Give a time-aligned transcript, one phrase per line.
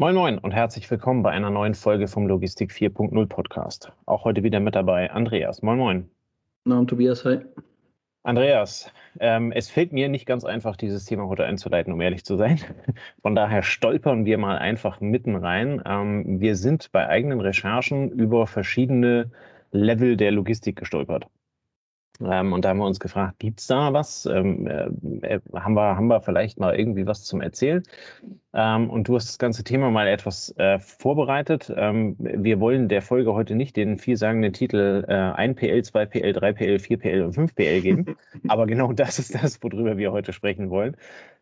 [0.00, 3.92] Moin Moin und herzlich willkommen bei einer neuen Folge vom Logistik 4.0 Podcast.
[4.06, 5.60] Auch heute wieder mit dabei Andreas.
[5.60, 6.10] Moin Moin.
[6.64, 7.40] Namen Tobias, hi.
[8.22, 12.38] Andreas, ähm, es fällt mir nicht ganz einfach, dieses Thema heute einzuleiten, um ehrlich zu
[12.38, 12.60] sein.
[13.20, 15.82] Von daher stolpern wir mal einfach mitten rein.
[15.84, 19.30] Ähm, wir sind bei eigenen Recherchen über verschiedene
[19.70, 21.26] Level der Logistik gestolpert.
[22.22, 24.26] Ähm, und da haben wir uns gefragt, gibt es da was?
[24.26, 27.82] Ähm, äh, haben, wir, haben wir vielleicht mal irgendwie was zum Erzählen?
[28.52, 31.72] Ähm, und du hast das ganze Thema mal etwas äh, vorbereitet.
[31.74, 36.32] Ähm, wir wollen der Folge heute nicht den vielsagenden Titel äh, 1 PL, 2 PL,
[36.32, 38.16] 3 PL, 4 PL und 5 PL geben.
[38.48, 40.96] Aber genau das ist das, worüber wir heute sprechen wollen.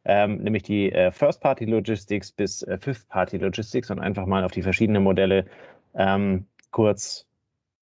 [0.04, 4.62] Ähm, nämlich die äh, First-Party Logistics bis äh, Fifth-Party Logistics und einfach mal auf die
[4.62, 5.46] verschiedenen Modelle
[5.94, 7.26] ähm, kurz,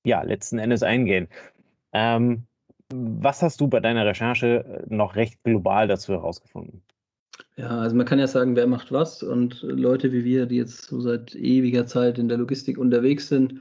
[0.05, 1.28] ja, letzten Endes eingehen.
[1.92, 2.46] Ähm,
[2.92, 6.82] was hast du bei deiner Recherche äh, noch recht global dazu herausgefunden?
[7.56, 10.84] Ja, also man kann ja sagen, wer macht was und Leute wie wir, die jetzt
[10.84, 13.60] so seit ewiger Zeit in der Logistik unterwegs sind,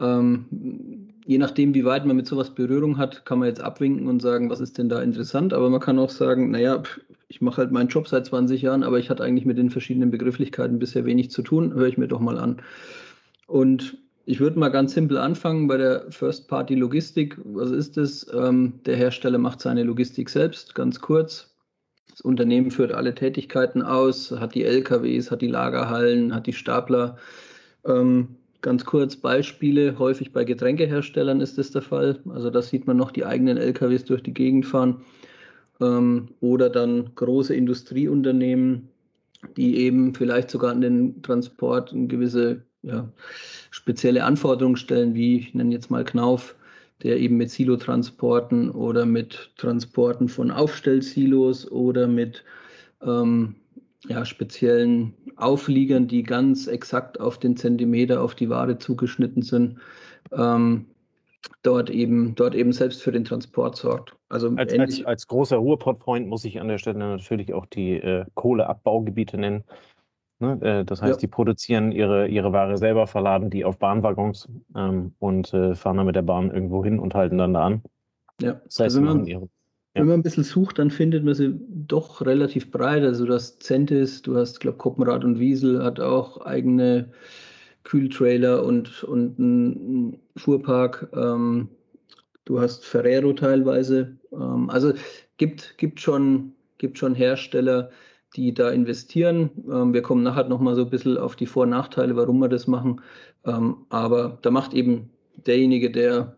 [0.00, 4.20] ähm, je nachdem, wie weit man mit sowas Berührung hat, kann man jetzt abwinken und
[4.20, 6.82] sagen, was ist denn da interessant, aber man kann auch sagen, naja,
[7.28, 10.10] ich mache halt meinen Job seit 20 Jahren, aber ich hatte eigentlich mit den verschiedenen
[10.10, 12.62] Begrifflichkeiten bisher wenig zu tun, höre ich mir doch mal an.
[13.46, 17.38] Und ich würde mal ganz simpel anfangen bei der First-Party-Logistik.
[17.44, 18.26] Was ist es?
[18.34, 21.54] Ähm, der Hersteller macht seine Logistik selbst, ganz kurz.
[22.10, 27.18] Das Unternehmen führt alle Tätigkeiten aus, hat die LKWs, hat die Lagerhallen, hat die Stapler.
[27.84, 29.96] Ähm, ganz kurz Beispiele.
[30.00, 32.18] Häufig bei Getränkeherstellern ist das der Fall.
[32.28, 35.02] Also da sieht man noch die eigenen LKWs durch die Gegend fahren.
[35.80, 38.88] Ähm, oder dann große Industrieunternehmen,
[39.56, 43.08] die eben vielleicht sogar an den Transport eine gewisse ja,
[43.70, 46.54] spezielle Anforderungen stellen, wie ich nenne jetzt mal Knauf,
[47.02, 52.44] der eben mit Silotransporten oder mit Transporten von Aufstellsilos oder mit
[53.02, 53.56] ähm,
[54.08, 59.78] ja, speziellen Aufliegern, die ganz exakt auf den Zentimeter auf die Ware zugeschnitten sind,
[60.32, 60.86] ähm,
[61.62, 64.16] dort eben dort eben selbst für den Transport sorgt.
[64.28, 68.24] Also als, als, als großer Ruhrpott-Freund muss ich an der Stelle natürlich auch die äh,
[68.34, 69.64] Kohleabbaugebiete nennen.
[70.38, 70.58] Ne?
[70.60, 71.20] Äh, das heißt, ja.
[71.20, 76.06] die produzieren ihre, ihre Ware selber, verladen die auf Bahnwaggons ähm, und äh, fahren dann
[76.06, 77.82] mit der Bahn irgendwo hin und halten dann da an.
[78.40, 79.48] Ja, das heißt, also wenn, man, ihre, ja.
[79.94, 83.02] wenn man ein bisschen sucht, dann findet man sie doch relativ breit.
[83.02, 87.10] Also du hast Centis, du hast, glaube Koppenrad und Wiesel hat auch eigene
[87.84, 91.08] Kühltrailer und, und einen Fuhrpark.
[91.14, 91.68] Ähm,
[92.44, 94.18] du hast Ferrero teilweise.
[94.32, 94.92] Ähm, also
[95.38, 97.90] gibt, gibt, schon, gibt schon Hersteller,
[98.36, 99.50] die da investieren.
[99.70, 102.48] Ähm, wir kommen nachher nochmal so ein bisschen auf die Vor- und Nachteile, warum wir
[102.48, 103.00] das machen.
[103.44, 105.10] Ähm, aber da macht eben
[105.46, 106.36] derjenige, der,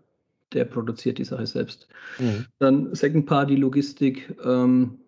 [0.52, 1.88] der produziert die Sache selbst.
[2.18, 2.46] Mhm.
[2.58, 4.98] Dann Second-Party-Logistik ähm,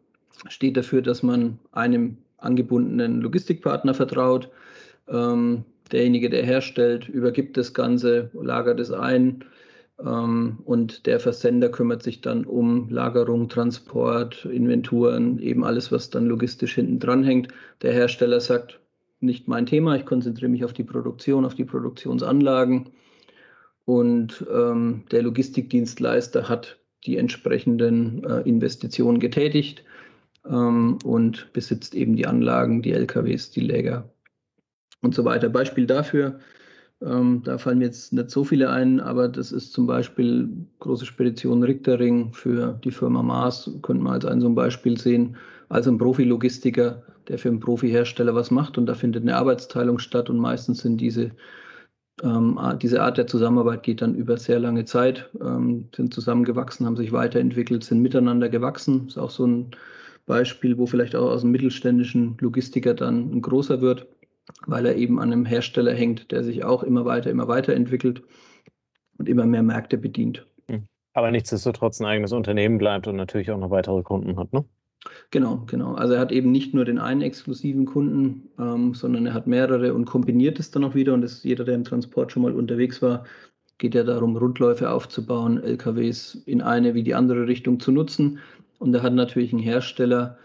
[0.48, 4.50] steht dafür, dass man einem angebundenen Logistikpartner vertraut.
[5.08, 9.44] Ähm, derjenige, der herstellt, übergibt das Ganze, lagert es ein
[10.03, 16.75] und der Versender kümmert sich dann um Lagerung, Transport, Inventuren, eben alles, was dann logistisch
[16.75, 17.49] hinten dran hängt.
[17.83, 18.81] Der Hersteller sagt,
[19.21, 22.91] nicht mein Thema, ich konzentriere mich auf die Produktion, auf die Produktionsanlagen.
[23.84, 29.84] Und ähm, der Logistikdienstleister hat die entsprechenden äh, Investitionen getätigt
[30.47, 34.09] ähm, und besitzt eben die Anlagen, die LKWs, die Läger
[35.03, 35.49] und so weiter.
[35.49, 36.41] Beispiel dafür,
[37.03, 40.49] ähm, da fallen mir jetzt nicht so viele ein, aber das ist zum Beispiel
[40.81, 45.37] große Spedition Richtering für die Firma Mars, könnte man als ein so ein Beispiel sehen,
[45.69, 50.28] also ein Profi-Logistiker, der für einen Profi-Hersteller was macht und da findet eine Arbeitsteilung statt
[50.28, 51.31] und meistens sind diese
[52.22, 56.97] ähm, diese Art der Zusammenarbeit geht dann über sehr lange Zeit, ähm, sind zusammengewachsen, haben
[56.97, 59.06] sich weiterentwickelt, sind miteinander gewachsen.
[59.09, 59.71] Ist auch so ein
[60.27, 64.06] Beispiel, wo vielleicht auch aus einem mittelständischen Logistiker dann ein großer wird
[64.66, 68.22] weil er eben an einem Hersteller hängt, der sich auch immer weiter, immer weiter entwickelt
[69.19, 70.47] und immer mehr Märkte bedient.
[70.69, 70.84] Hm.
[71.15, 74.65] Aber nichtsdestotrotz ein eigenes Unternehmen bleibt und natürlich auch noch weitere Kunden hat, ne?
[75.31, 75.94] Genau, genau.
[75.94, 79.94] Also er hat eben nicht nur den einen exklusiven Kunden, ähm, sondern er hat mehrere
[79.94, 81.14] und kombiniert es dann auch wieder.
[81.14, 83.25] Und das, jeder, der im Transport schon mal unterwegs war,
[83.79, 88.41] geht ja darum, Rundläufe aufzubauen, LKWs in eine wie die andere Richtung zu nutzen.
[88.79, 90.38] Und er hat natürlich einen Hersteller,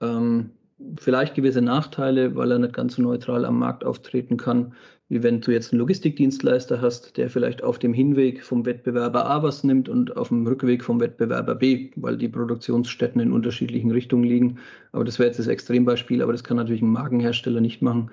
[0.00, 0.50] ähm,
[0.98, 4.74] vielleicht gewisse Nachteile, weil er nicht ganz so neutral am Markt auftreten kann,
[5.08, 9.42] wie wenn du jetzt einen Logistikdienstleister hast, der vielleicht auf dem Hinweg vom Wettbewerber A
[9.42, 14.24] was nimmt und auf dem Rückweg vom Wettbewerber B, weil die Produktionsstätten in unterschiedlichen Richtungen
[14.24, 14.58] liegen.
[14.92, 18.10] Aber das wäre jetzt das Extrembeispiel, aber das kann natürlich ein Markenhersteller nicht machen,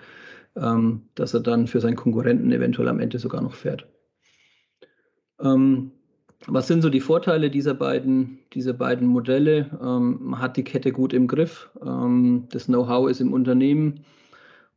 [0.56, 3.88] ähm, dass er dann für seinen Konkurrenten eventuell am Ende sogar noch fährt.
[5.40, 5.92] Ähm,
[6.46, 9.78] was sind so die Vorteile dieser beiden, dieser beiden Modelle?
[9.82, 14.06] Ähm, man hat die Kette gut im Griff, ähm, das Know-how ist im Unternehmen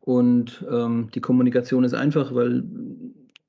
[0.00, 2.64] Und ähm, die Kommunikation ist einfach, weil,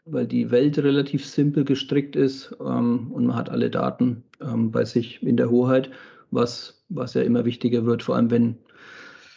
[0.05, 4.85] weil die Welt relativ simpel gestrickt ist ähm, und man hat alle Daten ähm, bei
[4.85, 5.89] sich in der Hoheit,
[6.31, 8.57] was, was ja immer wichtiger wird, vor allem wenn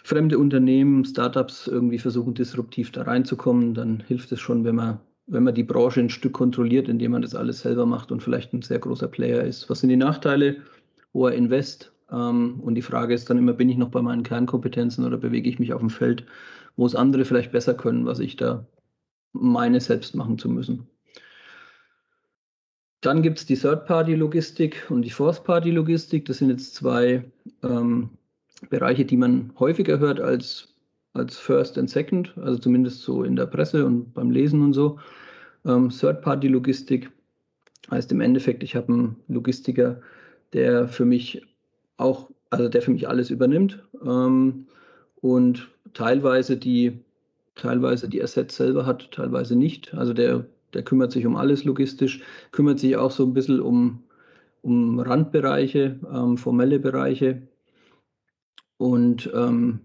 [0.03, 5.45] fremde Unternehmen, Startups irgendwie versuchen, disruptiv da reinzukommen, dann hilft es schon, wenn man, wenn
[5.45, 8.63] man die Branche ein Stück kontrolliert, indem man das alles selber macht und vielleicht ein
[8.63, 9.71] sehr großer Player ist.
[9.71, 10.57] Was sind die Nachteile?
[11.13, 11.93] Hoher Invest.
[12.11, 15.49] Ähm, und die Frage ist dann immer, bin ich noch bei meinen Kernkompetenzen oder bewege
[15.49, 16.27] ich mich auf dem Feld,
[16.77, 18.67] wo es andere vielleicht besser können, was ich da
[19.33, 20.87] meine selbst machen zu müssen.
[23.01, 26.25] Dann gibt es die Third-Party-Logistik und die Fourth-Party-Logistik.
[26.25, 27.31] Das sind jetzt zwei
[27.63, 28.11] ähm,
[28.71, 30.74] Bereiche, die man häufiger hört als,
[31.15, 34.99] als First and Second, also zumindest so in der Presse und beim Lesen und so.
[35.65, 37.11] Ähm, Third-Party-Logistik
[37.91, 40.01] heißt im Endeffekt, ich habe einen Logistiker,
[40.53, 41.43] der für mich
[41.97, 44.67] auch, also der für mich alles übernimmt ähm,
[45.21, 47.01] und teilweise die,
[47.55, 49.95] teilweise die Assets selber hat, teilweise nicht.
[49.95, 50.45] Also der,
[50.75, 54.03] der kümmert sich um alles logistisch, kümmert sich auch so ein bisschen um,
[54.63, 57.43] um Randbereiche, ähm, formelle Bereiche,
[58.77, 59.81] und ähm,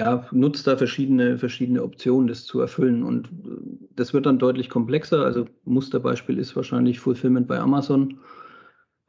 [0.00, 3.02] ja, nutzt da verschiedene, verschiedene Optionen, das zu erfüllen.
[3.02, 5.22] Und äh, das wird dann deutlich komplexer.
[5.22, 8.18] Also Musterbeispiel ist wahrscheinlich Fulfillment bei Amazon,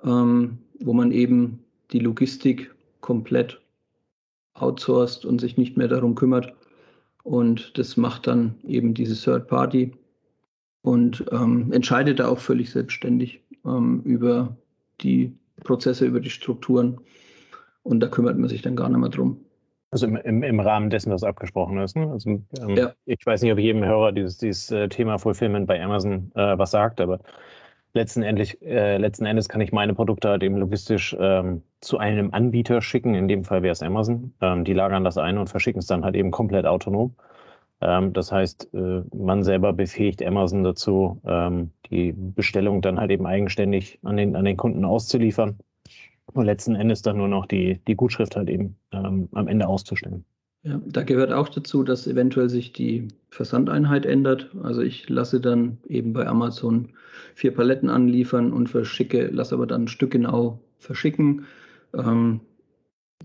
[0.03, 3.61] ähm, wo man eben die Logistik komplett
[4.53, 6.53] outsourced und sich nicht mehr darum kümmert.
[7.23, 9.93] Und das macht dann eben diese Third Party
[10.81, 14.57] und ähm, entscheidet da auch völlig selbstständig ähm, über
[14.99, 15.33] die
[15.63, 16.99] Prozesse, über die Strukturen.
[17.83, 19.39] Und da kümmert man sich dann gar nicht mehr drum.
[19.91, 21.97] Also im, im, im Rahmen dessen, was abgesprochen ist.
[21.97, 22.09] Ne?
[22.09, 22.93] Also, ähm, ja.
[23.05, 26.71] Ich weiß nicht, ob jedem Hörer dieses, dieses äh, Thema Fulfillment bei Amazon äh, was
[26.71, 27.19] sagt, aber
[27.93, 32.33] letzten, endlich, äh, letzten Endes kann ich meine Produkte halt eben logistisch ähm, zu einem
[32.33, 33.15] Anbieter schicken.
[33.15, 34.33] In dem Fall wäre es Amazon.
[34.39, 37.13] Ähm, die lagern das ein und verschicken es dann halt eben komplett autonom.
[37.81, 43.25] Ähm, das heißt, äh, man selber befähigt Amazon dazu, ähm, die Bestellung dann halt eben
[43.25, 45.57] eigenständig an den, an den Kunden auszuliefern
[46.33, 50.25] und letzten Endes dann nur noch die, die Gutschrift halt eben ähm, am Ende auszustellen.
[50.63, 54.51] Ja, da gehört auch dazu, dass eventuell sich die Versandeinheit ändert.
[54.61, 56.89] Also ich lasse dann eben bei Amazon
[57.33, 61.45] vier Paletten anliefern und verschicke, lasse aber dann ein Stück genau verschicken.
[61.95, 62.41] Ähm,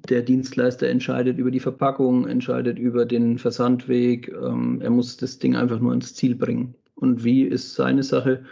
[0.09, 4.29] der Dienstleister entscheidet über die Verpackung, entscheidet über den Versandweg.
[4.29, 6.75] Ähm, er muss das Ding einfach nur ins Ziel bringen.
[6.95, 8.45] Und wie ist seine Sache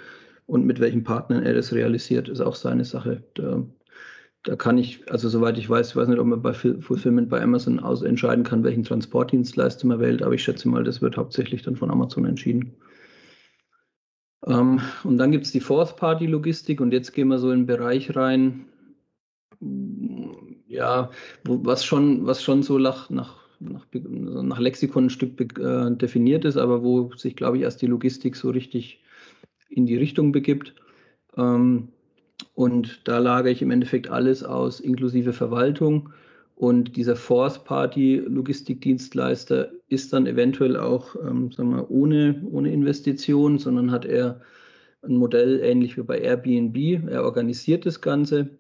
[0.47, 3.23] und mit welchen Partnern er das realisiert, ist auch seine Sache.
[3.35, 3.63] Da
[4.45, 7.43] da kann ich, also soweit ich weiß, ich weiß nicht, ob man bei Fulfillment bei
[7.43, 11.63] Amazon aus entscheiden kann, welchen Transportdienstleister man wählt, aber ich schätze mal, das wird hauptsächlich
[11.63, 12.75] dann von Amazon entschieden.
[14.47, 18.15] Ähm, und dann gibt es die Fourth-Party-Logistik und jetzt gehen wir so in den Bereich
[18.15, 18.67] rein,
[20.67, 21.11] ja,
[21.45, 26.45] wo, was, schon, was schon so nach, nach, nach, nach Lexikon ein Stück äh, definiert
[26.45, 29.03] ist, aber wo sich, glaube ich, erst die Logistik so richtig
[29.71, 30.75] in die Richtung begibt.
[31.39, 31.89] Ähm,
[32.55, 36.11] und da lagere ich im Endeffekt alles aus, inklusive Verwaltung.
[36.57, 44.05] Und dieser Force-Party-Logistikdienstleister ist dann eventuell auch, ähm, sagen wir, ohne, ohne Investition, sondern hat
[44.05, 44.41] er
[45.03, 47.11] ein Modell ähnlich wie bei Airbnb.
[47.11, 48.51] Er organisiert das Ganze,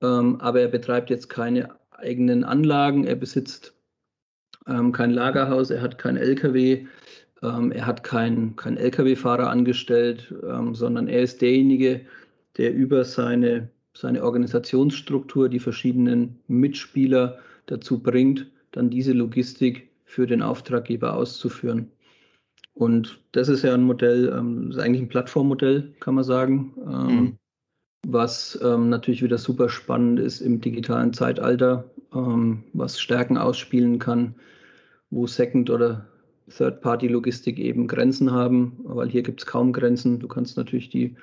[0.00, 3.04] ähm, aber er betreibt jetzt keine eigenen Anlagen.
[3.04, 3.74] Er besitzt
[4.66, 6.86] ähm, kein Lagerhaus, er hat kein LKW,
[7.42, 12.06] ähm, er hat keinen kein LKW-Fahrer angestellt, ähm, sondern er ist derjenige, der
[12.56, 21.14] über seine, seine Organisationsstruktur die verschiedenen Mitspieler dazu bringt, dann diese Logistik für den Auftraggeber
[21.14, 21.90] auszuführen.
[22.74, 27.16] Und das ist ja ein Modell, ähm, ist eigentlich ein Plattformmodell, kann man sagen, ähm,
[27.16, 27.38] mhm.
[28.06, 34.34] was ähm, natürlich wieder super spannend ist im digitalen Zeitalter, ähm, was Stärken ausspielen kann,
[35.10, 36.06] wo Second- oder
[36.48, 40.18] Third-Party-Logistik eben Grenzen haben, weil hier gibt es kaum Grenzen.
[40.18, 41.16] Du kannst natürlich die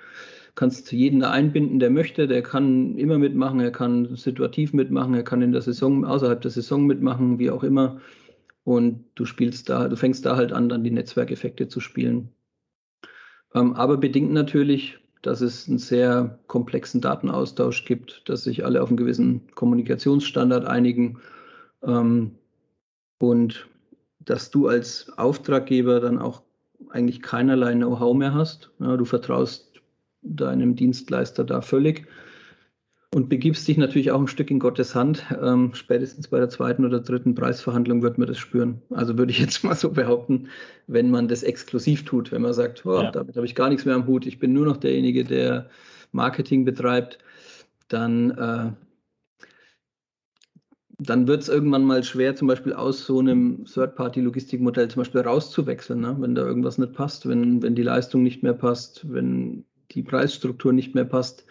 [0.55, 5.23] kannst jeden da einbinden, der möchte, der kann immer mitmachen, er kann situativ mitmachen, er
[5.23, 7.99] kann in der Saison, außerhalb der Saison mitmachen, wie auch immer.
[8.63, 12.29] Und du spielst da, du fängst da halt an, dann die Netzwerkeffekte zu spielen.
[13.53, 18.89] Ähm, aber bedingt natürlich, dass es einen sehr komplexen Datenaustausch gibt, dass sich alle auf
[18.89, 21.19] einen gewissen Kommunikationsstandard einigen
[21.83, 22.35] ähm,
[23.19, 23.67] und
[24.19, 26.43] dass du als Auftraggeber dann auch
[26.89, 28.71] eigentlich keinerlei Know-how mehr hast.
[28.79, 29.70] Ja, du vertraust
[30.21, 32.07] deinem Dienstleister da völlig
[33.13, 35.25] und begibst dich natürlich auch ein Stück in Gottes Hand.
[35.41, 38.81] Ähm, spätestens bei der zweiten oder dritten Preisverhandlung wird man das spüren.
[38.89, 40.47] Also würde ich jetzt mal so behaupten,
[40.87, 43.11] wenn man das exklusiv tut, wenn man sagt, oh, ja.
[43.11, 45.69] damit habe ich gar nichts mehr am Hut, ich bin nur noch derjenige, der
[46.11, 47.19] Marketing betreibt,
[47.89, 48.71] dann äh,
[51.03, 55.99] dann wird es irgendwann mal schwer, zum Beispiel aus so einem Third-Party-Logistikmodell zum Beispiel rauszuwechseln,
[55.99, 56.15] ne?
[56.19, 60.73] wenn da irgendwas nicht passt, wenn, wenn die Leistung nicht mehr passt, wenn die Preisstruktur
[60.73, 61.45] nicht mehr passt,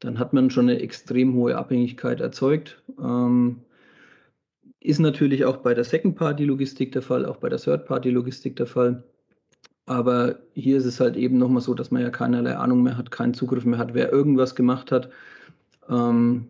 [0.00, 2.82] dann hat man schon eine extrem hohe Abhängigkeit erzeugt.
[2.98, 3.62] Ähm,
[4.80, 9.02] ist natürlich auch bei der Second-Party-Logistik der Fall, auch bei der Third-Party-Logistik der Fall.
[9.86, 13.10] Aber hier ist es halt eben nochmal so, dass man ja keinerlei Ahnung mehr hat,
[13.10, 15.10] keinen Zugriff mehr hat, wer irgendwas gemacht hat.
[15.88, 16.48] Ähm,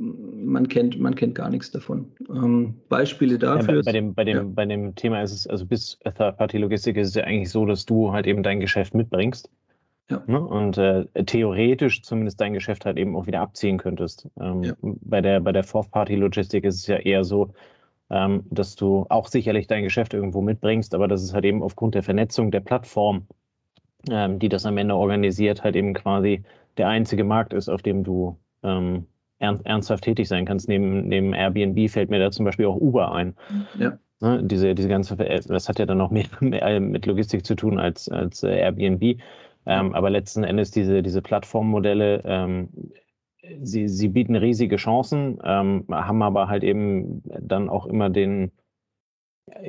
[0.00, 2.10] man kennt, man kennt gar nichts davon.
[2.30, 3.76] Ähm, Beispiele dafür.
[3.76, 4.42] Ja, bei, bei, dem, bei, dem, ja.
[4.44, 8.12] bei dem Thema ist es, also bis Third-Party-Logistik ist es ja eigentlich so, dass du
[8.12, 9.50] halt eben dein Geschäft mitbringst.
[10.10, 10.22] Ja.
[10.26, 10.40] Ne?
[10.40, 14.28] Und äh, theoretisch zumindest dein Geschäft halt eben auch wieder abziehen könntest.
[14.40, 14.72] Ähm, ja.
[14.82, 17.52] Bei der, bei der Fourth-Party-Logistik ist es ja eher so,
[18.10, 21.94] ähm, dass du auch sicherlich dein Geschäft irgendwo mitbringst, aber dass es halt eben aufgrund
[21.94, 23.26] der Vernetzung der Plattform,
[24.10, 26.42] ähm, die das am Ende organisiert, halt eben quasi
[26.76, 29.06] der einzige Markt ist, auf dem du ähm,
[29.38, 30.68] ernst, ernsthaft tätig sein kannst.
[30.68, 33.34] Neben, neben Airbnb fällt mir da zum Beispiel auch Uber ein.
[33.78, 33.98] Ja.
[34.20, 37.78] Ne, diese, diese ganze, das hat ja dann noch mehr, mehr mit Logistik zu tun
[37.78, 39.20] als, als äh, Airbnb.
[39.66, 42.68] Ähm, aber letzten Endes diese, diese Plattformmodelle, ähm,
[43.62, 48.52] sie, sie bieten riesige Chancen, ähm, haben aber halt eben dann auch immer den,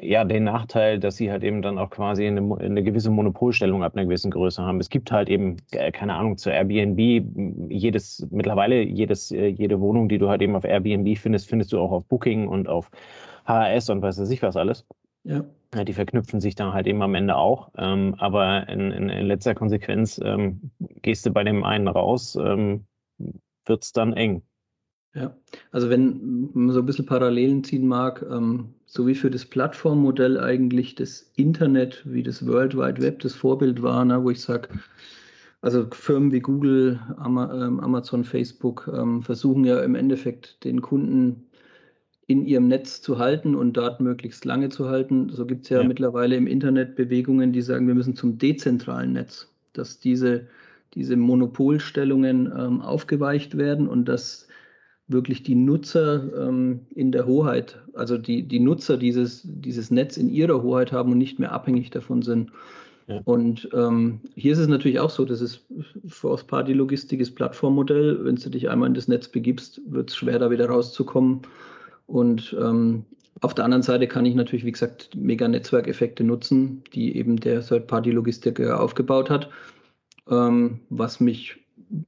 [0.02, 3.96] ja, den Nachteil, dass sie halt eben dann auch quasi eine, eine, gewisse Monopolstellung ab
[3.96, 4.80] einer gewissen Größe haben.
[4.80, 10.08] Es gibt halt eben, äh, keine Ahnung, zu Airbnb, jedes, mittlerweile jedes, äh, jede Wohnung,
[10.10, 12.92] die du halt eben auf Airbnb findest, findest du auch auf Booking und auf
[13.46, 14.86] HRS und weiß ich was alles.
[15.24, 15.44] Ja.
[15.74, 17.72] Die verknüpfen sich dann halt eben am Ende auch.
[17.78, 22.86] Ähm, aber in, in, in, letzter Konsequenz ähm, gehst du bei dem einen raus, ähm,
[23.66, 24.44] wird es dann eng.
[25.14, 25.36] Ja,
[25.72, 30.40] also wenn man so ein bisschen Parallelen ziehen mag, ähm, so wie für das Plattformmodell
[30.40, 34.70] eigentlich das Internet, wie das World Wide Web das Vorbild war, ne, wo ich sage,
[35.62, 37.38] also Firmen wie Google, ähm,
[37.80, 41.46] Amazon, Facebook ähm, versuchen ja im Endeffekt den Kunden
[42.32, 45.30] in ihrem Netz zu halten und Daten möglichst lange zu halten.
[45.30, 49.14] So gibt es ja, ja, mittlerweile im Internet Bewegungen, die sagen, wir müssen zum dezentralen
[49.14, 50.48] Netz, dass diese,
[50.94, 54.48] diese Monopolstellungen ähm, aufgeweicht werden und dass
[55.08, 60.30] wirklich die Nutzer ähm, in der Hoheit, also die, die Nutzer dieses, dieses Netz in
[60.30, 62.52] ihrer Hoheit haben und nicht mehr abhängig davon sind.
[63.08, 63.20] Ja.
[63.26, 65.66] Und ähm, hier ist es natürlich auch so, das ist
[66.08, 68.24] Force Party Logistik ist Plattformmodell.
[68.24, 71.42] Wenn du dich einmal in das Netz begibst, wird es schwer, da wieder rauszukommen.
[72.12, 73.06] Und ähm,
[73.40, 77.62] auf der anderen Seite kann ich natürlich, wie gesagt, mega Netzwerkeffekte nutzen, die eben der
[77.62, 79.50] Third-Party-Logistiker aufgebaut hat,
[80.30, 81.56] ähm, was mich,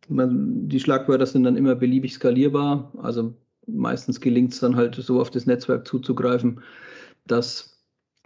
[0.09, 2.91] man, die Schlagwörter sind dann immer beliebig skalierbar.
[3.01, 3.33] Also
[3.65, 6.59] meistens gelingt es dann halt so auf das Netzwerk zuzugreifen,
[7.25, 7.81] dass,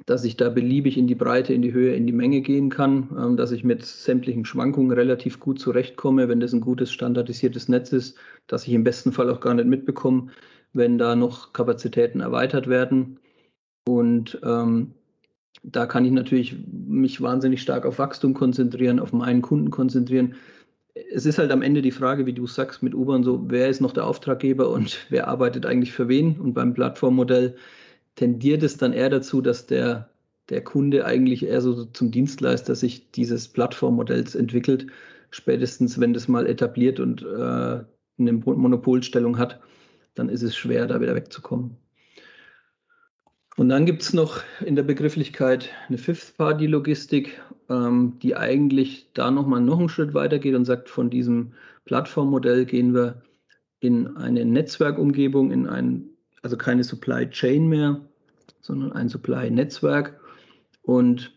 [0.08, 3.16] dass ich da beliebig in die Breite, in die Höhe, in die Menge gehen kann,
[3.16, 7.94] ähm, dass ich mit sämtlichen Schwankungen relativ gut zurechtkomme, wenn das ein gutes standardisiertes Netz
[7.94, 8.18] ist,
[8.48, 10.32] dass ich im besten Fall auch gar nicht mitbekomme,
[10.74, 13.20] wenn da noch Kapazitäten erweitert werden.
[13.88, 14.94] Und ähm,
[15.64, 20.36] da kann ich natürlich mich wahnsinnig stark auf Wachstum konzentrieren, auf meinen Kunden konzentrieren.
[21.14, 23.70] Es ist halt am Ende die Frage, wie du sagst, mit Uber und so, wer
[23.70, 26.40] ist noch der Auftraggeber und wer arbeitet eigentlich für wen?
[26.40, 27.56] Und beim Plattformmodell
[28.16, 30.10] tendiert es dann eher dazu, dass der,
[30.50, 34.88] der Kunde eigentlich eher so zum Dienstleister sich dieses Plattformmodells entwickelt,
[35.30, 37.84] spätestens wenn das mal etabliert und äh,
[38.20, 39.60] eine Monopolstellung hat
[40.18, 41.78] dann ist es schwer, da wieder wegzukommen.
[43.56, 49.62] Und dann gibt es noch in der Begrifflichkeit eine Fifth-Party-Logistik, ähm, die eigentlich da nochmal
[49.62, 51.54] noch einen Schritt weiter geht und sagt, von diesem
[51.86, 53.24] Plattformmodell gehen wir
[53.80, 56.06] in eine Netzwerkumgebung, in ein,
[56.44, 58.02] also keine Supply Chain mehr,
[58.62, 60.20] sondern ein Supply-Netzwerk.
[60.84, 61.34] Und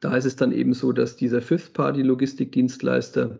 [0.00, 3.38] da ist es dann eben so, dass dieser Fifth-Party-Logistikdienstleister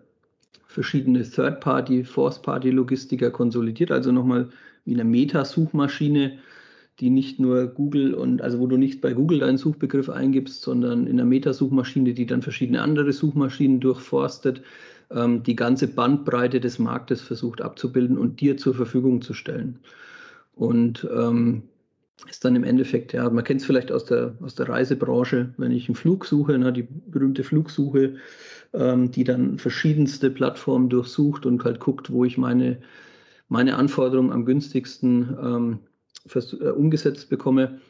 [0.73, 4.49] verschiedene Third-Party, Fourth-Party-Logistiker konsolidiert, also nochmal
[4.85, 6.39] wie eine Meta-Suchmaschine,
[7.01, 11.07] die nicht nur Google und also wo du nicht bei Google deinen Suchbegriff eingibst, sondern
[11.07, 14.63] in einer Meta-Suchmaschine, die dann verschiedene andere Suchmaschinen durchforstet,
[15.11, 19.79] ähm, die ganze Bandbreite des Marktes versucht abzubilden und dir zur Verfügung zu stellen.
[20.55, 21.63] Und ähm,
[22.29, 25.73] ist dann im Endeffekt, ja, man kennt es vielleicht aus der, aus der Reisebranche, wenn
[25.73, 28.17] ich einen Flug suche, na, die berühmte Flugsuche,
[28.73, 32.79] ähm, die dann verschiedenste Plattformen durchsucht und halt guckt, wo ich meine,
[33.49, 35.79] meine Anforderungen am günstigsten ähm,
[36.27, 37.81] fürs, äh, umgesetzt bekomme.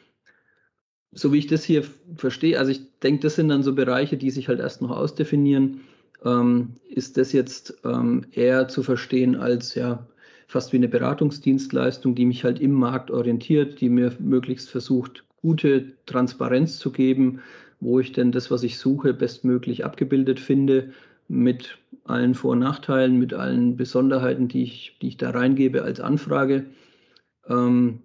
[1.11, 1.83] So wie ich das hier
[2.15, 5.81] verstehe, also ich denke, das sind dann so Bereiche, die sich halt erst noch ausdefinieren.
[6.25, 10.07] Ähm, ist das jetzt ähm, eher zu verstehen als ja
[10.47, 15.93] fast wie eine Beratungsdienstleistung, die mich halt im Markt orientiert, die mir möglichst versucht, gute
[16.05, 17.41] Transparenz zu geben,
[17.83, 20.91] wo ich denn das, was ich suche, bestmöglich abgebildet finde,
[21.27, 25.99] mit allen Vor- und Nachteilen, mit allen Besonderheiten, die ich, die ich da reingebe als
[25.99, 26.65] Anfrage.
[27.47, 27.99] Ähm,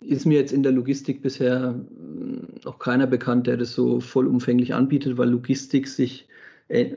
[0.00, 4.74] ist mir jetzt in der Logistik bisher äh, noch keiner bekannt, der das so vollumfänglich
[4.74, 6.28] anbietet, weil Logistik sich
[6.68, 6.90] äh,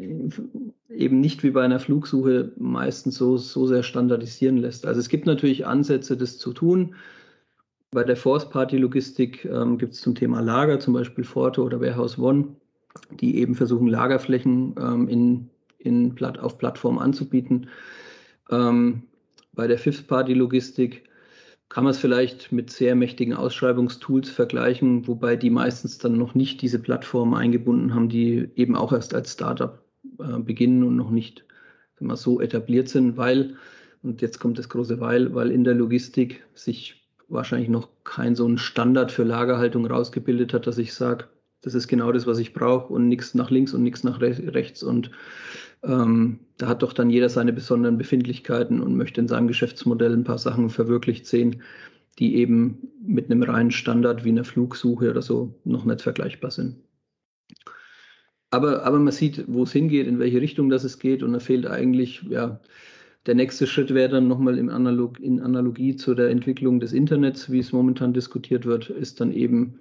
[0.89, 4.85] eben nicht wie bei einer Flugsuche meistens so, so sehr standardisieren lässt.
[4.85, 6.95] Also es gibt natürlich Ansätze, das zu tun.
[7.91, 12.55] Bei der Force-Party-Logistik ähm, gibt es zum Thema Lager, zum Beispiel Forto oder Warehouse One,
[13.11, 17.69] die eben versuchen, Lagerflächen ähm, in, in Platt, auf Plattformen anzubieten.
[18.49, 19.03] Ähm,
[19.53, 21.03] bei der Fifth-Party-Logistik
[21.69, 26.61] kann man es vielleicht mit sehr mächtigen Ausschreibungstools vergleichen, wobei die meistens dann noch nicht
[26.61, 29.83] diese Plattformen eingebunden haben, die eben auch erst als Startup
[30.19, 31.47] äh, beginnen und noch nicht
[31.97, 33.55] wenn man so etabliert sind, weil,
[34.03, 38.47] und jetzt kommt das große Weil, weil in der Logistik sich wahrscheinlich noch kein so
[38.47, 41.25] ein Standard für Lagerhaltung rausgebildet hat, dass ich sage,
[41.61, 44.83] das ist genau das, was ich brauche und nichts nach links und nichts nach rechts.
[44.83, 45.11] Und
[45.83, 50.23] ähm, da hat doch dann jeder seine besonderen Befindlichkeiten und möchte in seinem Geschäftsmodell ein
[50.23, 51.61] paar Sachen verwirklicht sehen,
[52.19, 56.77] die eben mit einem reinen Standard wie einer Flugsuche oder so noch nicht vergleichbar sind.
[58.49, 61.39] Aber, aber man sieht, wo es hingeht, in welche Richtung das es geht und da
[61.39, 62.59] fehlt eigentlich, ja,
[63.27, 67.51] der nächste Schritt wäre dann nochmal im Analog, in Analogie zu der Entwicklung des Internets,
[67.51, 69.79] wie es momentan diskutiert wird, ist dann eben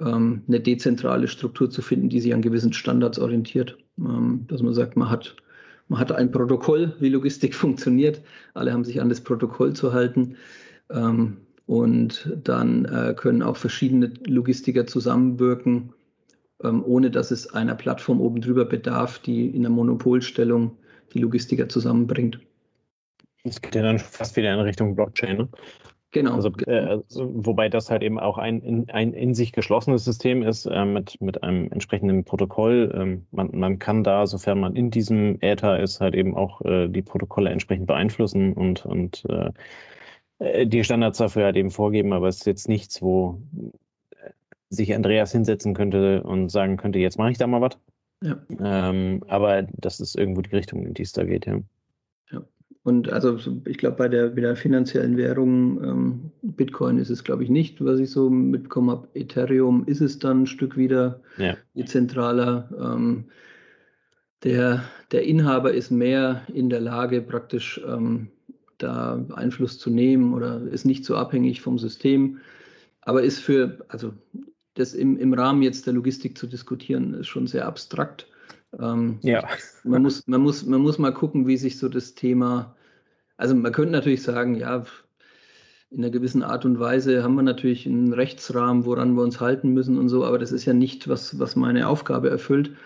[0.00, 3.76] ähm, eine dezentrale Struktur zu finden, die sich an gewissen Standards orientiert.
[3.98, 5.36] Ähm, dass man sagt, man hat,
[5.88, 8.22] man hat ein Protokoll, wie Logistik funktioniert.
[8.54, 10.36] Alle haben sich an das Protokoll zu halten.
[10.90, 15.92] Ähm, und dann äh, können auch verschiedene Logistiker zusammenwirken,
[16.64, 20.78] ähm, ohne dass es einer Plattform oben drüber bedarf, die in der Monopolstellung
[21.12, 22.40] die Logistiker zusammenbringt.
[23.44, 25.36] Das geht ja dann fast wieder in Richtung Blockchain.
[25.36, 25.48] Ne?
[26.12, 26.34] Genau.
[26.34, 30.42] Also, äh, also, wobei das halt eben auch ein in, ein in sich geschlossenes System
[30.42, 32.92] ist äh, mit, mit einem entsprechenden Protokoll.
[32.94, 36.88] Ähm, man, man kann da, sofern man in diesem Äther ist, halt eben auch äh,
[36.88, 39.50] die Protokolle entsprechend beeinflussen und, und äh,
[40.40, 43.40] äh, die Standards dafür halt eben vorgeben, aber es ist jetzt nichts, wo
[44.10, 44.30] äh,
[44.68, 47.78] sich Andreas hinsetzen könnte und sagen könnte, jetzt mache ich da mal was.
[48.22, 48.36] Ja.
[48.60, 51.60] Ähm, aber das ist irgendwo die Richtung, in die es da geht, ja.
[52.82, 57.44] Und also ich glaube, bei der, bei der finanziellen Währung ähm, Bitcoin ist es, glaube
[57.44, 59.08] ich, nicht, was ich so mitbekommen habe.
[59.14, 61.56] Ethereum ist es dann ein Stück wieder ja.
[61.74, 62.70] dezentraler.
[62.80, 63.26] Ähm,
[64.44, 68.28] der, der Inhaber ist mehr in der Lage, praktisch ähm,
[68.78, 72.38] da Einfluss zu nehmen oder ist nicht so abhängig vom System.
[73.02, 74.14] Aber ist für, also
[74.74, 78.26] das im, im Rahmen jetzt der Logistik zu diskutieren, ist schon sehr abstrakt.
[78.78, 79.48] Ähm, ja.
[79.84, 82.76] Man muss, man, muss, man muss mal gucken, wie sich so das Thema,
[83.36, 84.84] also man könnte natürlich sagen, ja,
[85.90, 89.70] in einer gewissen Art und Weise haben wir natürlich einen Rechtsrahmen, woran wir uns halten
[89.72, 92.76] müssen und so, aber das ist ja nicht, was, was meine Aufgabe erfüllt.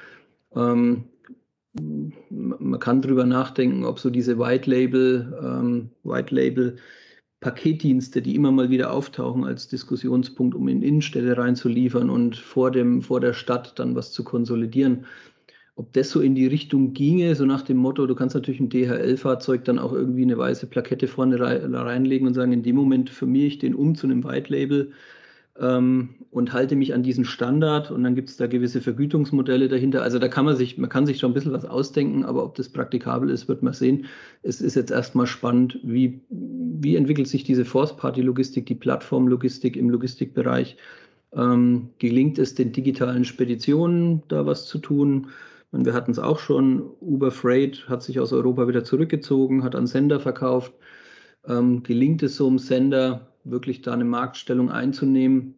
[0.57, 1.05] Ähm,
[2.31, 6.77] man kann darüber nachdenken, ob so diese White Label, ähm, White Label
[7.41, 13.03] Paketdienste, die immer mal wieder auftauchen als Diskussionspunkt, um in Innenstädte reinzuliefern und vor, dem,
[13.03, 15.05] vor der Stadt dann was zu konsolidieren,
[15.77, 18.69] ob das so in die Richtung ginge, so nach dem Motto, du kannst natürlich ein
[18.69, 23.47] DHL-Fahrzeug dann auch irgendwie eine weiße Plakette vorne reinlegen und sagen, in dem Moment firmiere
[23.47, 24.93] ich den um zu einem White Label
[25.59, 30.03] ähm, und halte mich an diesen Standard und dann gibt es da gewisse Vergütungsmodelle dahinter.
[30.03, 32.55] Also da kann man sich, man kann sich schon ein bisschen was ausdenken, aber ob
[32.55, 34.07] das praktikabel ist, wird man sehen.
[34.43, 40.77] Es ist jetzt erstmal spannend, wie, wie entwickelt sich diese Force-Party-Logistik, die Plattform-Logistik im Logistikbereich.
[41.33, 45.29] Ähm, gelingt es den digitalen Speditionen da was zu tun?
[45.75, 49.75] Und wir hatten es auch schon, Uber Freight hat sich aus Europa wieder zurückgezogen, hat
[49.75, 50.73] an Sender verkauft.
[51.49, 55.55] Ähm, gelingt es so einem Sender, wirklich da eine Marktstellung einzunehmen?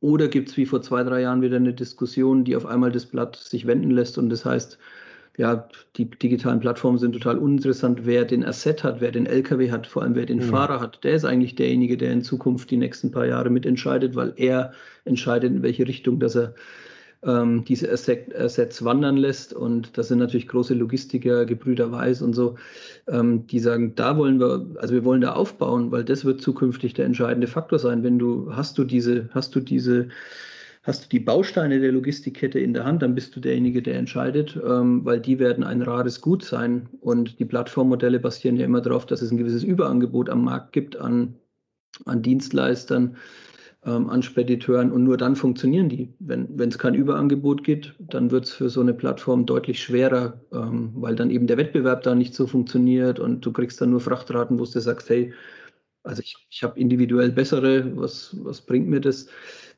[0.00, 3.06] Oder gibt es wie vor zwei, drei Jahren wieder eine Diskussion, die auf einmal das
[3.06, 4.78] Blatt sich wenden lässt und das heißt,
[5.38, 8.04] ja, die digitalen Plattformen sind total uninteressant.
[8.04, 10.50] Wer den Asset hat, wer den LKW hat, vor allem wer den mhm.
[10.50, 14.34] Fahrer hat, der ist eigentlich derjenige, der in Zukunft die nächsten paar Jahre mitentscheidet, weil
[14.36, 14.72] er
[15.06, 16.54] entscheidet, in welche Richtung dass er
[17.22, 19.52] ähm, diese Assets wandern lässt.
[19.52, 22.56] Und das sind natürlich große Logistiker, Gebrüder Weiß und so,
[23.08, 26.94] ähm, die sagen, da wollen wir, also wir wollen da aufbauen, weil das wird zukünftig
[26.94, 28.02] der entscheidende Faktor sein.
[28.02, 30.08] Wenn du, hast du diese, hast du diese,
[30.84, 34.58] hast du die Bausteine der Logistikkette in der Hand, dann bist du derjenige, der entscheidet,
[34.64, 36.88] ähm, weil die werden ein rares Gut sein.
[37.00, 40.96] Und die Plattformmodelle basieren ja immer darauf, dass es ein gewisses Überangebot am Markt gibt
[40.96, 41.34] an,
[42.04, 43.16] an Dienstleistern
[43.88, 46.12] ähm, an Spediteuren und nur dann funktionieren die.
[46.18, 50.92] Wenn es kein Überangebot gibt, dann wird es für so eine Plattform deutlich schwerer, ähm,
[50.94, 54.58] weil dann eben der Wettbewerb da nicht so funktioniert und du kriegst dann nur Frachtraten,
[54.58, 55.32] wo du sagst, hey,
[56.02, 59.28] also ich, ich habe individuell bessere, was, was bringt mir das,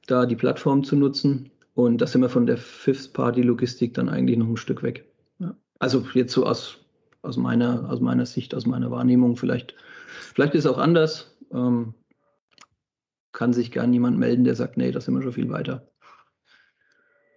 [0.06, 1.50] da die Plattform zu nutzen?
[1.74, 5.04] Und da sind wir von der Fifth-Party-Logistik dann eigentlich noch ein Stück weg.
[5.38, 5.54] Ja.
[5.78, 6.78] Also jetzt so aus,
[7.22, 9.74] aus, meiner, aus meiner Sicht, aus meiner Wahrnehmung, vielleicht,
[10.34, 11.94] vielleicht ist es auch anders, ähm,
[13.32, 15.86] kann sich gar niemand melden, der sagt, nee, da sind wir schon viel weiter.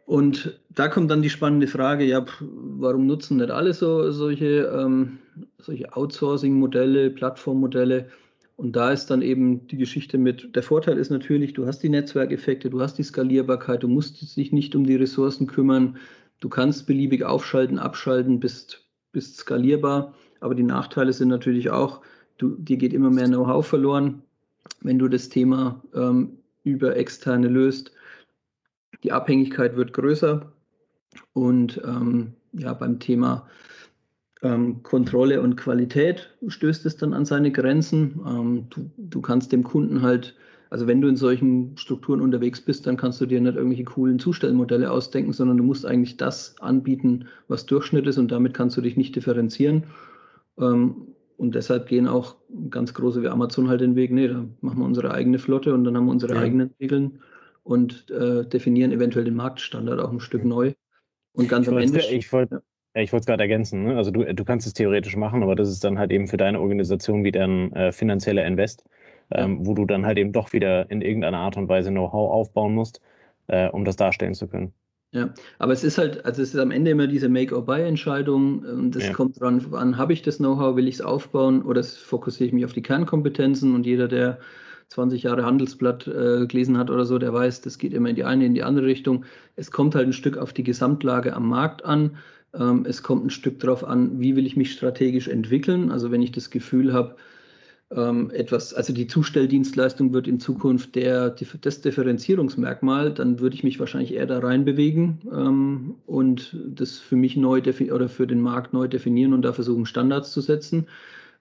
[0.06, 5.20] Und da kommt dann die spannende Frage, ja, warum nutzen nicht alle so solche, ähm,
[5.60, 8.10] solche Outsourcing-Modelle, Plattformmodelle?
[8.56, 11.90] Und da ist dann eben die Geschichte mit, der Vorteil ist natürlich, du hast die
[11.90, 15.98] Netzwerkeffekte, du hast die Skalierbarkeit, du musst dich nicht um die Ressourcen kümmern,
[16.40, 20.14] du kannst beliebig aufschalten, abschalten, bist, bist skalierbar.
[20.42, 22.02] Aber die Nachteile sind natürlich auch,
[22.38, 24.22] du, dir geht immer mehr Know-how verloren,
[24.82, 27.92] wenn du das Thema ähm, über externe löst.
[29.04, 30.52] Die Abhängigkeit wird größer
[31.34, 33.48] und ähm, ja, beim Thema
[34.42, 38.20] ähm, Kontrolle und Qualität stößt es dann an seine Grenzen.
[38.26, 40.36] Ähm, du, du kannst dem Kunden halt,
[40.70, 44.20] also wenn du in solchen Strukturen unterwegs bist, dann kannst du dir nicht irgendwelche coolen
[44.20, 48.82] Zustellmodelle ausdenken, sondern du musst eigentlich das anbieten, was Durchschnitt ist und damit kannst du
[48.82, 49.86] dich nicht differenzieren.
[50.60, 51.13] Ähm,
[51.44, 52.38] und deshalb gehen auch
[52.70, 55.84] ganz große wie Amazon halt den Weg, nee, da machen wir unsere eigene Flotte und
[55.84, 56.40] dann haben wir unsere ja.
[56.40, 57.20] eigenen Regeln
[57.64, 60.72] und äh, definieren eventuell den Marktstandard auch ein Stück neu.
[61.34, 62.00] Und ganz ich am Ende.
[62.00, 62.64] Ich wollte
[62.96, 63.84] ja, es gerade ergänzen.
[63.84, 63.98] Ne?
[63.98, 66.62] Also du, du kannst es theoretisch machen, aber das ist dann halt eben für deine
[66.62, 68.86] Organisation wieder ein äh, finanzieller Invest,
[69.30, 69.68] ähm, ja.
[69.68, 73.02] wo du dann halt eben doch wieder in irgendeiner Art und Weise Know-how aufbauen musst,
[73.48, 74.72] äh, um das darstellen zu können.
[75.14, 78.64] Ja, aber es ist halt, also es ist am Ende immer diese Make-or-Buy-Entscheidung.
[78.64, 79.14] Und das ja.
[79.14, 82.66] kommt dran an, habe ich das Know-how, will ich es aufbauen oder fokussiere ich mich
[82.66, 84.40] auf die Kernkompetenzen und jeder, der
[84.90, 88.24] 20 Jahre Handelsblatt äh, gelesen hat oder so, der weiß, das geht immer in die
[88.24, 89.26] eine, in die andere Richtung.
[89.56, 92.18] Es kommt halt ein Stück auf die Gesamtlage am Markt an.
[92.56, 95.92] Ähm, es kommt ein Stück darauf an, wie will ich mich strategisch entwickeln.
[95.92, 97.16] Also wenn ich das Gefühl habe,
[97.96, 103.80] ähm, etwas, also die Zustelldienstleistung wird in Zukunft der, das Differenzierungsmerkmal, dann würde ich mich
[103.80, 108.88] wahrscheinlich eher da reinbewegen ähm, und das für mich neu oder für den Markt neu
[108.88, 110.88] definieren und da versuchen, Standards zu setzen.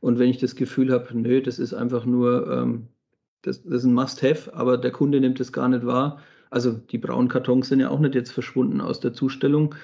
[0.00, 2.88] Und wenn ich das Gefühl habe, nö, das ist einfach nur, ähm,
[3.42, 6.20] das, das ist ein Must-Have, aber der Kunde nimmt es gar nicht wahr.
[6.50, 9.74] Also die braunen Kartons sind ja auch nicht jetzt verschwunden aus der Zustellung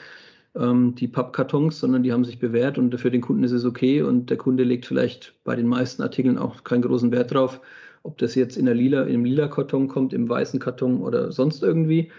[0.59, 4.03] ähm, die Pappkartons, sondern die haben sich bewährt und für den Kunden ist es okay
[4.03, 7.61] und der Kunde legt vielleicht bei den meisten Artikeln auch keinen großen Wert drauf,
[8.03, 11.63] ob das jetzt in der lila, im lila Karton kommt, im weißen Karton oder sonst
[11.63, 12.11] irgendwie.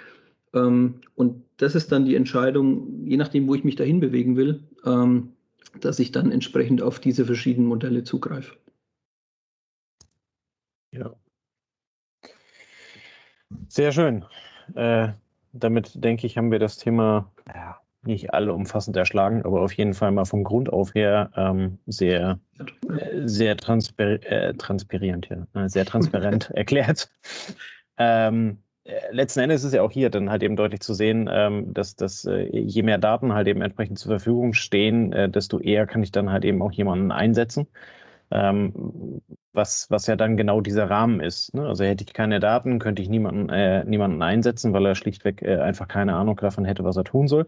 [0.53, 4.63] Ähm, und das ist dann die Entscheidung, je nachdem, wo ich mich dahin bewegen will,
[4.85, 5.33] ähm,
[5.81, 8.55] dass ich dann entsprechend auf diese verschiedenen Modelle zugreife.
[10.91, 11.13] Ja.
[13.67, 14.25] Sehr schön.
[14.75, 15.09] Äh,
[15.53, 19.93] damit denke ich, haben wir das Thema ja, nicht alle umfassend erschlagen, aber auf jeden
[19.93, 22.39] Fall mal vom Grund auf her ähm, sehr,
[23.23, 27.09] sehr transper äh, transparent, ja, äh, sehr transparent erklärt.
[27.97, 31.29] Ähm, äh, letzten Endes ist es ja auch hier dann halt eben deutlich zu sehen,
[31.31, 35.59] ähm, dass, dass äh, je mehr Daten halt eben entsprechend zur Verfügung stehen, äh, desto
[35.59, 37.67] eher kann ich dann halt eben auch jemanden einsetzen.
[38.31, 39.21] Ähm,
[39.53, 41.53] was, was ja dann genau dieser Rahmen ist.
[41.53, 41.67] Ne?
[41.67, 45.57] Also hätte ich keine Daten, könnte ich niemanden, äh, niemanden einsetzen, weil er schlichtweg äh,
[45.57, 47.47] einfach keine Ahnung davon hätte, was er tun soll.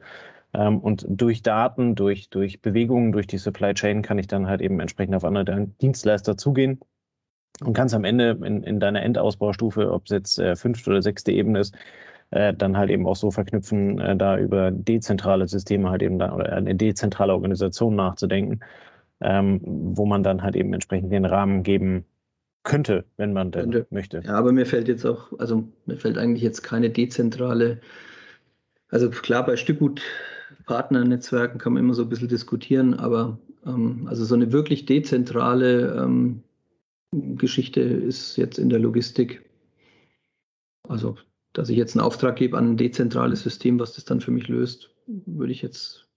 [0.54, 4.62] Ähm, und durch Daten, durch, durch Bewegungen, durch die Supply Chain kann ich dann halt
[4.62, 6.80] eben entsprechend auf andere Dienstleister zugehen
[7.64, 11.32] und kannst am Ende in, in deiner Endausbaustufe, ob es jetzt äh, fünfte oder sechste
[11.32, 11.76] Ebene ist,
[12.32, 16.34] äh, dann halt eben auch so verknüpfen, äh, da über dezentrale Systeme halt eben da
[16.34, 18.62] oder eine dezentrale Organisation nachzudenken,
[19.22, 22.06] ähm, wo man dann halt eben entsprechend den Rahmen geben
[22.64, 23.88] könnte, wenn man denn könnte.
[23.90, 24.22] möchte.
[24.26, 27.82] Ja, aber mir fällt jetzt auch, also mir fällt eigentlich jetzt keine dezentrale,
[28.90, 30.02] also klar, bei Stückgut
[30.66, 35.96] Partnernetzwerken kann man immer so ein bisschen diskutieren, aber ähm, also so eine wirklich dezentrale
[36.02, 36.44] ähm,
[37.12, 39.50] Geschichte ist jetzt in der Logistik.
[40.88, 41.18] Also,
[41.54, 44.48] dass ich jetzt einen Auftrag gebe an ein dezentrales System, was das dann für mich
[44.48, 46.08] löst, würde ich jetzt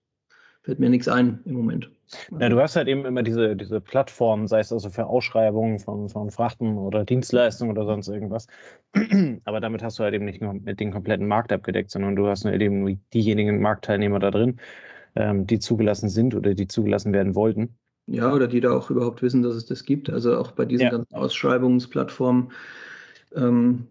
[0.65, 1.91] fällt mir nichts ein im Moment.
[2.39, 6.09] Ja, du hast halt eben immer diese, diese Plattformen, sei es also für Ausschreibungen von,
[6.09, 8.47] von Frachten oder Dienstleistungen oder sonst irgendwas.
[9.45, 12.27] Aber damit hast du halt eben nicht nur mit den kompletten Markt abgedeckt, sondern du
[12.27, 14.59] hast nur eben nur diejenigen Marktteilnehmer da drin,
[15.17, 17.77] ähm, die zugelassen sind oder die zugelassen werden wollten.
[18.07, 20.11] Ja, oder die da auch überhaupt wissen, dass es das gibt.
[20.11, 20.91] Also auch bei diesen ja.
[20.91, 22.53] ganzen Ausschreibungsplattformen
[23.37, 23.87] ähm,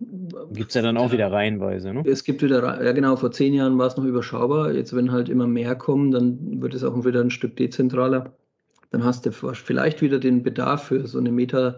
[0.53, 2.03] gibt es ja dann auch wieder reihenweise, ne?
[2.06, 4.71] Es gibt wieder, ja genau, vor zehn Jahren war es noch überschaubar.
[4.71, 8.34] Jetzt, wenn halt immer mehr kommen, dann wird es auch wieder ein Stück dezentraler.
[8.91, 11.77] Dann hast du vielleicht wieder den Bedarf für so eine Meta,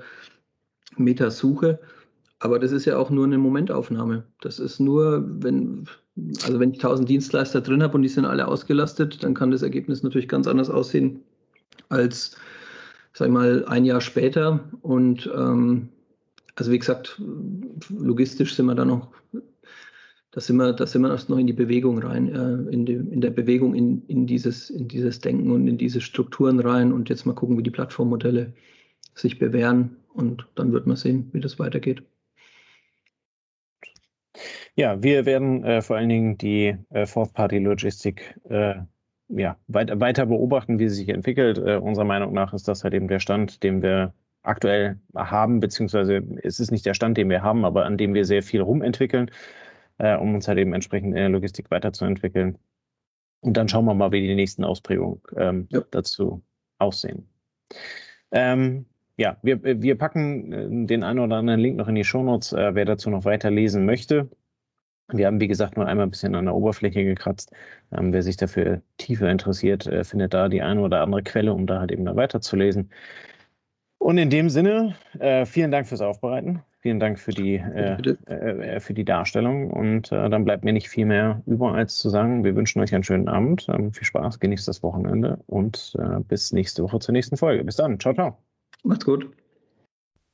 [0.98, 1.80] Metasuche.
[2.40, 4.26] Aber das ist ja auch nur eine Momentaufnahme.
[4.42, 5.86] Das ist nur, wenn,
[6.44, 9.62] also wenn ich tausend Dienstleister drin habe und die sind alle ausgelastet, dann kann das
[9.62, 11.22] Ergebnis natürlich ganz anders aussehen
[11.90, 12.36] als,
[13.14, 14.60] sag ich mal, ein Jahr später.
[14.82, 15.90] Und ähm,
[16.56, 17.22] also wie gesagt,
[17.90, 19.12] logistisch sind wir da noch,
[20.32, 22.94] da sind wir, da sind wir erst noch in die Bewegung rein, äh, in, die,
[22.94, 27.10] in der Bewegung in, in, dieses, in dieses Denken und in diese Strukturen rein und
[27.10, 28.54] jetzt mal gucken, wie die Plattformmodelle
[29.14, 32.04] sich bewähren und dann wird man sehen, wie das weitergeht.
[34.76, 38.76] Ja, wir werden äh, vor allen Dingen die äh, Fourth-Party-Logistik äh,
[39.30, 41.58] ja, weit, weiter beobachten, wie sie sich entwickelt.
[41.58, 44.14] Äh, unserer Meinung nach ist das halt eben der Stand, den wir
[44.46, 48.26] aktuell haben, beziehungsweise es ist nicht der Stand, den wir haben, aber an dem wir
[48.26, 49.32] sehr viel rumentwickeln,
[49.98, 52.58] äh, um uns halt eben entsprechend in der Logistik weiterzuentwickeln.
[53.42, 55.82] Und dann schauen wir mal, wie die nächsten Ausprägungen ähm, ja.
[55.92, 56.42] dazu
[56.80, 57.28] aussehen.
[58.32, 58.86] Ähm,
[59.18, 62.76] ja, wir, wir packen äh, den einen oder anderen Link noch in die Shownotes, äh,
[62.76, 64.30] wer dazu noch weiter lesen möchte.
[65.10, 67.52] Wir haben, wie gesagt, nur einmal ein bisschen an der Oberfläche gekratzt.
[67.92, 71.68] Ähm, wer sich dafür tiefer interessiert, äh, findet da die eine oder andere Quelle, um
[71.68, 72.90] da halt eben da weiterzulesen.
[74.06, 76.62] Und in dem Sinne, äh, vielen Dank fürs Aufbereiten.
[76.82, 77.96] Vielen Dank für die, äh,
[78.28, 79.72] äh, für die Darstellung.
[79.72, 82.94] Und äh, dann bleibt mir nicht viel mehr über, als zu sagen, wir wünschen euch
[82.94, 83.66] einen schönen Abend.
[83.68, 87.64] Ähm, viel Spaß, genießt das Wochenende und äh, bis nächste Woche zur nächsten Folge.
[87.64, 88.00] Bis dann.
[88.00, 88.38] Ciao, ciao.
[88.84, 89.28] Macht's gut.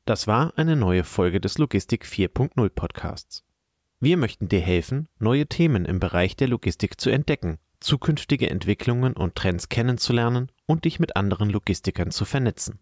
[0.03, 3.45] Das war eine neue Folge des Logistik 4.0 Podcasts.
[4.01, 9.35] Wir möchten dir helfen, neue Themen im Bereich der Logistik zu entdecken, zukünftige Entwicklungen und
[9.35, 12.81] Trends kennenzulernen und dich mit anderen Logistikern zu vernetzen.